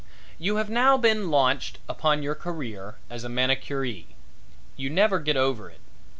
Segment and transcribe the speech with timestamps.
[0.39, 4.07] You have now been launched upon your career as a manicuree.
[4.75, 5.81] You never get over it.